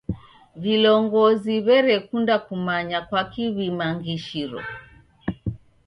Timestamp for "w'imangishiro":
3.55-4.59